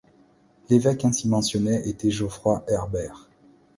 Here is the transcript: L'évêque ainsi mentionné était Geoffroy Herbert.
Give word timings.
L'évêque 0.71 1.05
ainsi 1.05 1.27
mentionné 1.29 1.87
était 1.87 2.09
Geoffroy 2.09 2.63
Herbert. 2.67 3.29